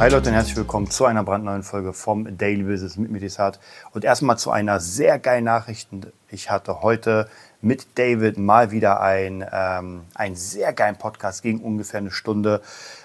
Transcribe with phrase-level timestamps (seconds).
[0.00, 3.60] Hi Leute und herzlich willkommen zu einer brandneuen Folge vom Daily Business mit Medisat.
[3.92, 5.88] Und erstmal zu einer sehr geilen Nachricht.
[6.28, 7.28] Ich hatte heute
[7.60, 12.60] mit David mal wieder ein, ähm, einen sehr geilen Podcast, ging ungefähr eine Stunde.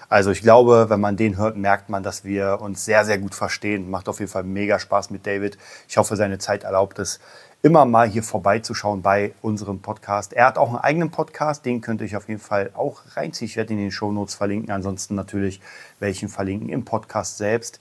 [0.08, 3.36] Also ich glaube, wenn man den hört, merkt man, dass wir uns sehr, sehr gut
[3.36, 3.88] verstehen.
[3.88, 5.58] Macht auf jeden Fall mega Spaß mit David.
[5.88, 7.20] Ich hoffe, seine Zeit erlaubt es
[7.62, 10.32] immer mal hier vorbeizuschauen bei unserem Podcast.
[10.32, 13.46] Er hat auch einen eigenen Podcast, den könnt ihr euch auf jeden Fall auch reinziehen.
[13.48, 15.60] Ich werde ihn in den Show Notes verlinken, ansonsten natürlich
[15.98, 17.80] welchen verlinken im Podcast selbst.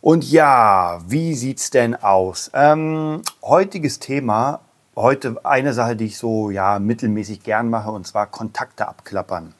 [0.00, 2.50] Und ja, wie sieht's denn aus?
[2.54, 4.60] Ähm, heutiges Thema,
[4.96, 9.54] heute eine Sache, die ich so ja mittelmäßig gern mache, und zwar Kontakte abklappern.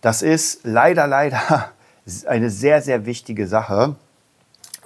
[0.00, 1.70] Das ist leider, leider
[2.26, 3.94] eine sehr, sehr wichtige Sache.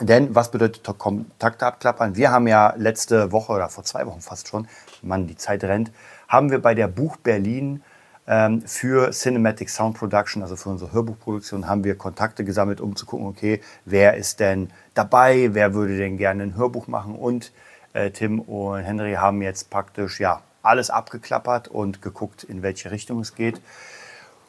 [0.01, 2.17] Denn was bedeutet Kontakte abklappern?
[2.17, 4.69] Wir haben ja letzte Woche oder vor zwei Wochen fast schon,
[5.01, 5.91] Mann, die Zeit rennt,
[6.29, 7.83] haben wir bei der Buch Berlin
[8.27, 13.07] ähm, für Cinematic Sound Production, also für unsere Hörbuchproduktion, haben wir Kontakte gesammelt, um zu
[13.07, 17.53] gucken, okay, wer ist denn dabei, wer würde denn gerne ein Hörbuch machen und
[17.95, 23.21] äh, Tim und Henry haben jetzt praktisch ja alles abgeklappert und geguckt, in welche Richtung
[23.21, 23.63] es geht.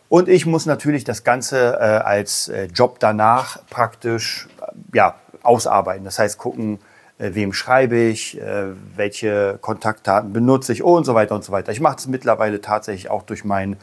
[0.10, 4.48] Und ich muss natürlich das Ganze äh, als äh, Job danach praktisch
[4.94, 5.16] ja,
[5.48, 6.04] ausarbeiten.
[6.04, 6.80] Das heißt, gucken,
[7.18, 11.72] äh, wem schreibe ich, äh, welche Kontaktdaten benutze ich und so weiter und so weiter.
[11.72, 13.78] Ich mache das mittlerweile tatsächlich auch durch meinen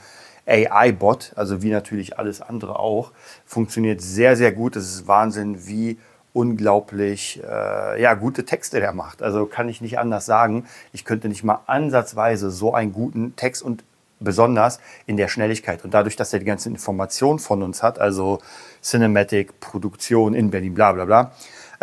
[0.47, 3.13] AI-Bot, also wie natürlich alles andere auch.
[3.47, 4.77] Funktioniert sehr, sehr gut.
[4.77, 5.99] Es ist Wahnsinn, wie
[6.35, 9.23] unglaublich äh, ja, gute Texte der macht.
[9.23, 10.67] Also kann ich nicht anders sagen.
[10.93, 13.85] Ich könnte nicht mal ansatzweise so einen guten Text und
[14.21, 15.85] besonders in der Schnelligkeit.
[15.85, 18.41] Und dadurch, dass er die ganzen Informationen von uns hat, also
[18.83, 21.33] Cinematic, Produktion in Berlin, bla bla bla,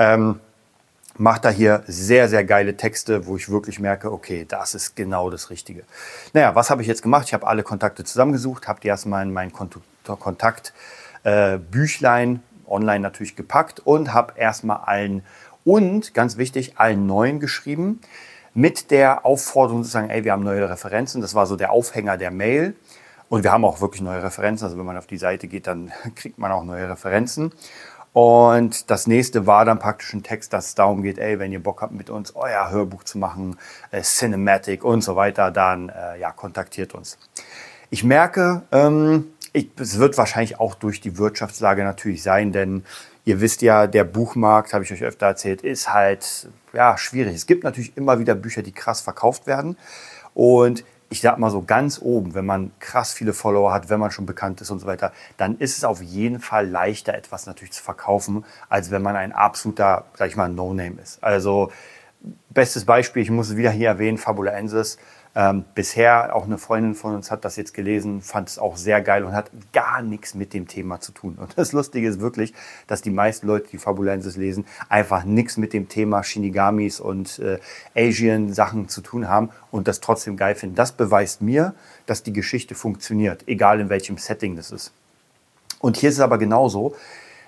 [0.01, 0.39] ähm,
[1.17, 5.29] macht er hier sehr, sehr geile Texte, wo ich wirklich merke, okay, das ist genau
[5.29, 5.83] das Richtige.
[6.33, 7.27] Naja, was habe ich jetzt gemacht?
[7.27, 13.79] Ich habe alle Kontakte zusammengesucht, habe die erstmal in mein Kontaktbüchlein äh, online natürlich gepackt
[13.81, 15.23] und habe erstmal allen
[15.63, 18.01] und ganz wichtig, allen neuen geschrieben
[18.55, 21.21] mit der Aufforderung zu sagen, ey, wir haben neue Referenzen.
[21.21, 22.75] Das war so der Aufhänger der Mail.
[23.29, 24.65] Und wir haben auch wirklich neue Referenzen.
[24.65, 27.53] Also wenn man auf die Seite geht, dann kriegt man auch neue Referenzen.
[28.13, 31.63] Und das nächste war dann praktisch ein Text, dass es darum geht, ey, wenn ihr
[31.63, 33.57] Bock habt, mit uns euer Hörbuch zu machen,
[33.91, 37.17] äh, Cinematic und so weiter, dann äh, ja, kontaktiert uns.
[37.89, 42.83] Ich merke, ähm, ich, es wird wahrscheinlich auch durch die Wirtschaftslage natürlich sein, denn
[43.23, 47.35] ihr wisst ja, der Buchmarkt, habe ich euch öfter erzählt, ist halt ja, schwierig.
[47.35, 49.77] Es gibt natürlich immer wieder Bücher, die krass verkauft werden.
[50.33, 54.11] Und ich sag mal so ganz oben, wenn man krass viele Follower hat, wenn man
[54.11, 57.73] schon bekannt ist und so weiter, dann ist es auf jeden Fall leichter, etwas natürlich
[57.73, 61.21] zu verkaufen, als wenn man ein absoluter, sag ich mal, No-Name ist.
[61.21, 61.69] Also,
[62.49, 64.97] bestes Beispiel, ich muss es wieder hier erwähnen, Fabulaensis.
[65.33, 69.01] Ähm, bisher auch eine Freundin von uns hat das jetzt gelesen, fand es auch sehr
[69.01, 71.37] geil und hat gar nichts mit dem Thema zu tun.
[71.39, 72.53] Und das Lustige ist wirklich,
[72.87, 77.59] dass die meisten Leute, die Fabulensis lesen, einfach nichts mit dem Thema Shinigamis und äh,
[77.95, 80.75] Asian-Sachen zu tun haben und das trotzdem geil finden.
[80.75, 81.75] Das beweist mir,
[82.07, 84.91] dass die Geschichte funktioniert, egal in welchem Setting das ist.
[85.79, 86.93] Und hier ist es aber genauso.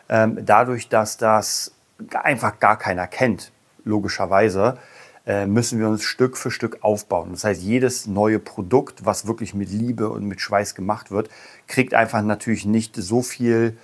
[0.07, 1.73] Ähm, dadurch, dass das
[2.13, 3.51] einfach gar keiner kennt,
[3.83, 4.77] logischerweise,
[5.25, 7.29] müssen wir uns Stück für Stück aufbauen.
[7.31, 11.29] Das heißt, jedes neue Produkt, was wirklich mit Liebe und mit Schweiß gemacht wird,
[11.67, 13.77] kriegt einfach natürlich nicht so viel,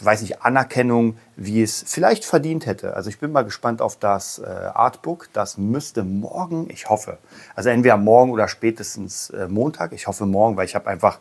[0.00, 2.94] weiß nicht, Anerkennung, wie es vielleicht verdient hätte.
[2.94, 5.28] Also ich bin mal gespannt auf das äh, Artbook.
[5.32, 7.18] Das müsste morgen, ich hoffe,
[7.56, 9.92] also entweder morgen oder spätestens äh, Montag.
[9.92, 11.18] Ich hoffe morgen, weil ich habe einfach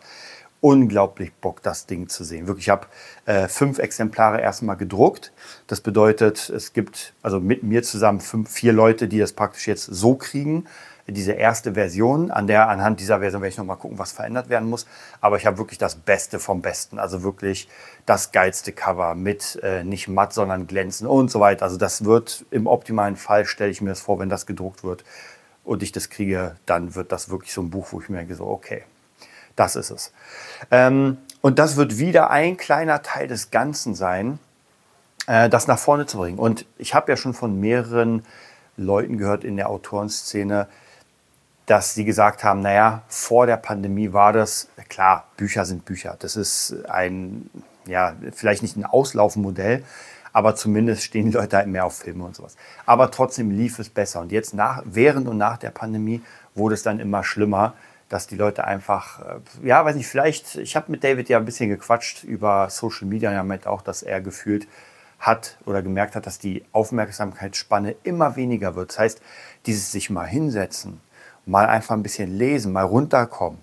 [0.61, 2.47] unglaublich Bock, das Ding zu sehen.
[2.47, 2.87] Wirklich, ich habe
[3.25, 5.31] äh, fünf Exemplare erstmal gedruckt.
[5.67, 9.85] Das bedeutet, es gibt also mit mir zusammen fünf, vier Leute, die das praktisch jetzt
[9.85, 10.65] so kriegen.
[11.07, 14.67] Diese erste Version, an der anhand dieser Version werde ich nochmal gucken, was verändert werden
[14.67, 14.87] muss.
[15.21, 16.97] Aber ich habe wirklich das Beste vom Besten.
[16.97, 17.69] Also wirklich
[18.07, 21.63] das geilste Cover mit äh, nicht matt, sondern glänzen und so weiter.
[21.63, 25.03] Also das wird im optimalen Fall, stelle ich mir das vor, wenn das gedruckt wird
[25.63, 28.35] und ich das kriege, dann wird das wirklich so ein Buch, wo ich mir denke,
[28.35, 28.83] so, okay,
[29.55, 30.11] das ist es.
[30.71, 34.39] Ähm, und das wird wieder ein kleiner Teil des Ganzen sein,
[35.27, 36.39] äh, das nach vorne zu bringen.
[36.39, 38.23] Und ich habe ja schon von mehreren
[38.77, 40.67] Leuten gehört in der Autorenszene,
[41.65, 46.15] dass sie gesagt haben, naja, vor der Pandemie war das, klar, Bücher sind Bücher.
[46.19, 47.49] Das ist ein,
[47.87, 49.83] ja, vielleicht nicht ein Auslaufmodell,
[50.31, 52.55] aber zumindest stehen die Leute halt mehr auf Filme und sowas.
[52.85, 54.19] Aber trotzdem lief es besser.
[54.19, 56.21] Und jetzt nach, während und nach der Pandemie
[56.53, 57.73] wurde es dann immer schlimmer,
[58.09, 61.45] dass die Leute einfach, äh, ja, weiß nicht, vielleicht, ich habe mit David ja ein
[61.45, 64.67] bisschen gequatscht über Social Media, ja, mit auch, dass er gefühlt
[65.19, 68.91] hat oder gemerkt hat, dass die Aufmerksamkeitsspanne immer weniger wird.
[68.91, 69.21] Das heißt,
[69.65, 71.01] dieses sich mal hinsetzen,
[71.45, 73.59] mal einfach ein bisschen lesen, mal runterkommen,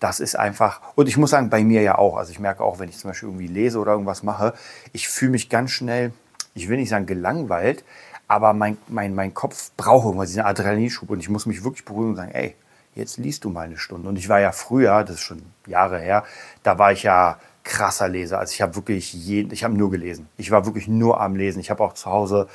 [0.00, 2.80] das ist einfach, und ich muss sagen, bei mir ja auch, also ich merke auch,
[2.80, 4.52] wenn ich zum Beispiel irgendwie lese oder irgendwas mache,
[4.92, 6.12] ich fühle mich ganz schnell,
[6.54, 7.84] ich will nicht sagen gelangweilt,
[8.26, 12.10] aber mein, mein, mein Kopf braucht irgendwas, diesen Adrenalinschub und ich muss mich wirklich beruhigen
[12.10, 12.56] und sagen, ey,
[12.94, 14.08] jetzt liest du mal eine Stunde.
[14.08, 16.24] Und ich war ja früher, das ist schon Jahre her,
[16.62, 18.38] da war ich ja krasser Leser.
[18.38, 20.28] Also ich habe wirklich jeden, ich habe nur gelesen.
[20.36, 21.60] Ich war wirklich nur am Lesen.
[21.60, 22.48] Ich habe auch zu Hause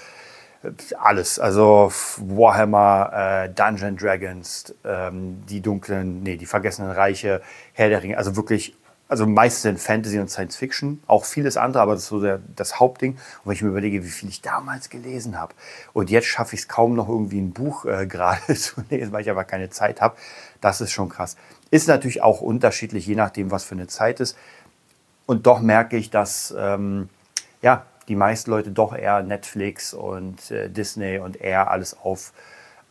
[0.99, 1.39] alles.
[1.39, 7.41] Also Warhammer, äh, Dungeon Dragons, ähm, die dunklen, nee, die vergessenen Reiche,
[7.73, 8.75] Herr der Ringe, also wirklich,
[9.09, 12.79] also meistens Fantasy und Science Fiction, auch vieles andere, aber das ist so der, das
[12.79, 13.13] Hauptding.
[13.13, 15.53] Und wenn ich mir überlege, wie viel ich damals gelesen habe
[15.93, 19.21] und jetzt schaffe ich es kaum noch irgendwie ein Buch äh, gerade zu lesen, weil
[19.21, 20.17] ich aber keine Zeit habe,
[20.61, 21.37] das ist schon krass.
[21.71, 24.37] Ist natürlich auch unterschiedlich, je nachdem, was für eine Zeit ist.
[25.25, 27.09] Und doch merke ich, dass ähm,
[27.61, 32.33] ja, die meisten Leute doch eher Netflix und äh, Disney und eher alles auf,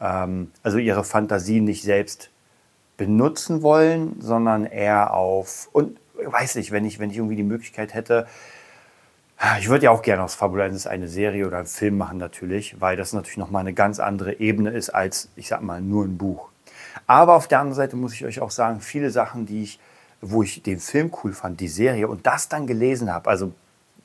[0.00, 2.30] ähm, also ihre Fantasie nicht selbst
[2.96, 5.98] benutzen wollen, sondern eher auf, und
[6.32, 8.26] weiß nicht, wenn ich, wenn ich irgendwie die Möglichkeit hätte,
[9.58, 12.96] ich würde ja auch gerne aus Fabulensis eine Serie oder einen Film machen natürlich, weil
[12.96, 16.48] das natürlich nochmal eine ganz andere Ebene ist als, ich sag mal, nur ein Buch.
[17.06, 19.78] Aber auf der anderen Seite muss ich euch auch sagen, viele Sachen, die ich,
[20.22, 23.52] wo ich den Film cool fand, die Serie und das dann gelesen habe, also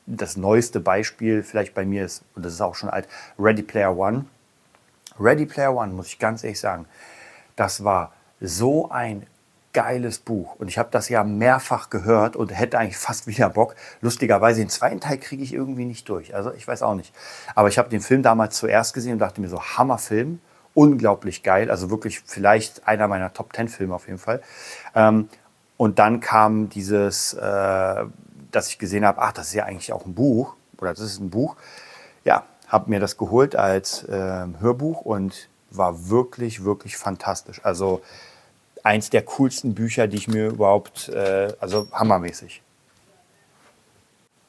[0.04, 3.08] das neueste Beispiel vielleicht bei mir ist, und das ist auch schon alt,
[3.38, 4.26] Ready Player One.
[5.18, 6.86] Ready Player One, muss ich ganz ehrlich sagen,
[7.56, 9.26] das war so ein
[9.72, 10.56] geiles Buch.
[10.56, 13.74] Und ich habe das ja mehrfach gehört und hätte eigentlich fast wieder Bock.
[14.00, 16.34] Lustigerweise, den zweiten Teil kriege ich irgendwie nicht durch.
[16.34, 17.14] Also ich weiß auch nicht.
[17.54, 20.40] Aber ich habe den Film damals zuerst gesehen und dachte mir so, Hammerfilm.
[20.74, 21.70] Unglaublich geil.
[21.70, 24.40] Also wirklich vielleicht einer meiner Top Ten Filme auf jeden Fall.
[24.94, 25.28] Ähm,
[25.76, 28.04] und dann kam dieses äh,
[28.52, 31.18] dass ich gesehen habe, ach, das ist ja eigentlich auch ein Buch oder das ist
[31.18, 31.56] ein Buch.
[32.24, 37.60] Ja, habe mir das geholt als äh, Hörbuch und war wirklich, wirklich fantastisch.
[37.64, 38.02] Also
[38.82, 42.62] eins der coolsten Bücher, die ich mir überhaupt, äh, also hammermäßig.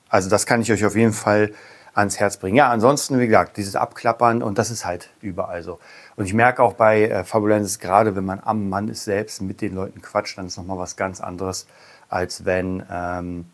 [0.10, 1.54] Also das kann ich euch auf jeden Fall
[1.96, 2.56] ans Herz bringen.
[2.56, 5.80] Ja, ansonsten, wie gesagt, dieses Abklappern und das ist halt überall so.
[6.16, 9.62] Und ich merke auch bei äh, Fabulensis, gerade wenn man am Mann ist selbst, mit
[9.62, 11.68] den Leuten quatscht, dann ist nochmal was ganz anderes,
[12.10, 13.46] als wenn ähm,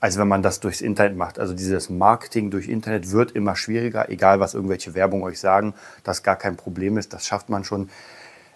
[0.00, 1.38] als wenn man das durchs Internet macht.
[1.38, 5.74] Also dieses Marketing durch Internet wird immer schwieriger, egal was irgendwelche Werbung euch sagen,
[6.04, 7.90] das gar kein Problem ist, das schafft man schon.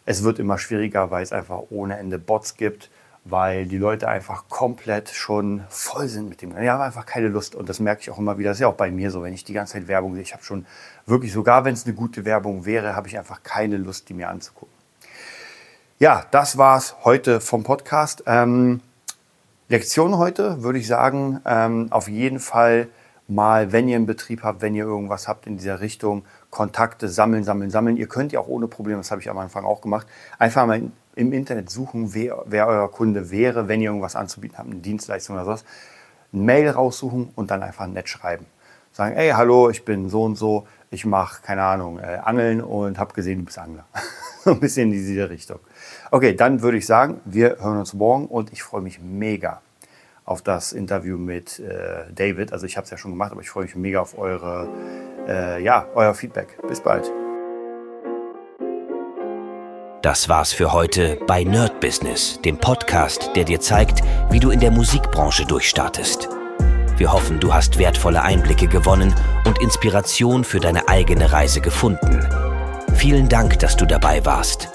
[0.04, 2.90] Es wird immer schwieriger, weil es einfach ohne Ende Bots gibt,
[3.24, 6.56] weil die Leute einfach komplett schon voll sind mit dem.
[6.56, 8.50] Die haben einfach keine Lust und das merke ich auch immer wieder.
[8.50, 10.22] Das ist ja auch bei mir so, wenn ich die ganze Zeit Werbung sehe.
[10.22, 10.66] Ich habe schon
[11.06, 14.28] wirklich, sogar wenn es eine gute Werbung wäre, habe ich einfach keine Lust, die mir
[14.28, 14.74] anzugucken.
[16.00, 18.24] Ja, das war's heute vom Podcast.
[18.26, 18.80] Ähm,
[19.68, 22.88] Lektion heute würde ich sagen, ähm, auf jeden Fall
[23.34, 27.44] mal, wenn ihr einen Betrieb habt, wenn ihr irgendwas habt in dieser Richtung, Kontakte sammeln,
[27.44, 27.96] sammeln, sammeln.
[27.96, 30.06] Ihr könnt ja auch ohne Probleme, das habe ich am Anfang auch gemacht,
[30.38, 30.82] einfach mal
[31.14, 35.36] im Internet suchen, wer, wer euer Kunde wäre, wenn ihr irgendwas anzubieten habt, eine Dienstleistung
[35.36, 35.64] oder sowas.
[36.32, 38.46] Ein Mail raussuchen und dann einfach nett schreiben.
[38.92, 42.98] Sagen, ey, hallo, ich bin so und so, ich mache, keine Ahnung, äh, Angeln und
[42.98, 43.86] habe gesehen, du bist Angler.
[44.44, 45.58] so ein bisschen in diese Richtung.
[46.10, 49.62] Okay, dann würde ich sagen, wir hören uns morgen und ich freue mich mega
[50.24, 52.52] auf das Interview mit äh, David.
[52.52, 54.68] Also ich habe es ja schon gemacht, aber ich freue mich mega auf eure,
[55.28, 56.58] äh, ja, euer Feedback.
[56.68, 57.10] Bis bald.
[60.02, 64.00] Das war's für heute bei Nerd Business, dem Podcast, der dir zeigt,
[64.30, 66.28] wie du in der Musikbranche durchstartest.
[66.96, 69.14] Wir hoffen, du hast wertvolle Einblicke gewonnen
[69.44, 72.20] und Inspiration für deine eigene Reise gefunden.
[72.94, 74.68] Vielen Dank, dass du dabei warst.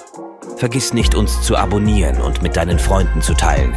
[0.56, 3.76] Vergiss nicht, uns zu abonnieren und mit deinen Freunden zu teilen.